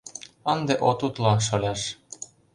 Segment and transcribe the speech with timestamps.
[0.53, 1.81] Ынде от утло, шоляш.